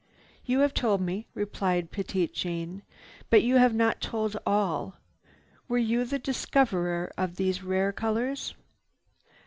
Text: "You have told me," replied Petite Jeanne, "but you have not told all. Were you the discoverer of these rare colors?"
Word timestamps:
"You 0.45 0.61
have 0.61 0.73
told 0.73 0.99
me," 0.99 1.27
replied 1.35 1.91
Petite 1.91 2.33
Jeanne, 2.33 2.81
"but 3.29 3.43
you 3.43 3.57
have 3.57 3.75
not 3.75 4.01
told 4.01 4.35
all. 4.47 4.95
Were 5.67 5.77
you 5.77 6.05
the 6.05 6.17
discoverer 6.17 7.13
of 7.19 7.35
these 7.35 7.61
rare 7.61 7.91
colors?" 7.93 8.55